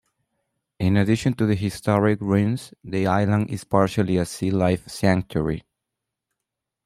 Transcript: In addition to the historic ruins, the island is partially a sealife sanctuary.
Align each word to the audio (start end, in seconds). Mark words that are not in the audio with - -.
In 0.79 0.97
addition 0.97 1.35
to 1.35 1.45
the 1.45 1.53
historic 1.53 2.21
ruins, 2.21 2.73
the 2.83 3.05
island 3.05 3.51
is 3.51 3.63
partially 3.63 4.17
a 4.17 4.23
sealife 4.25 4.89
sanctuary. 4.89 5.63